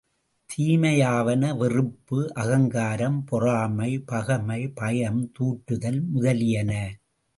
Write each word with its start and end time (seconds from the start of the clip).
தீமையாவன 0.49 1.57
வெறுப்பு, 1.57 2.31
அகங்காரம், 2.33 3.23
பொறாமை, 3.23 3.99
பகைமை, 4.05 4.67
பயம், 4.73 5.31
தூற்றுதல் 5.39 6.01
முதலியன. 6.07 6.71